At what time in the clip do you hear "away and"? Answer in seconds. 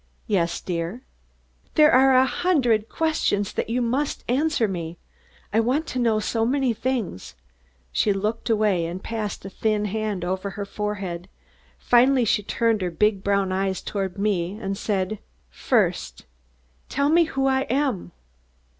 8.49-9.03